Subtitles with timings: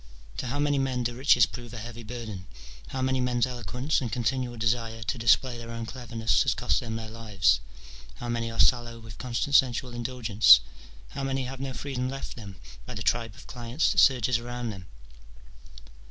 [0.37, 2.47] To how many men do riches prove a heavy burden?
[2.87, 6.95] how many men's eloquence and continual desire to display their own cleverness has cost them
[6.95, 7.59] their lives?
[8.09, 10.61] ^ how many are sallow with constant sensual indulgence?
[11.09, 12.55] how many have no freedom left them
[12.87, 14.87] by the tribe of clients that surges around them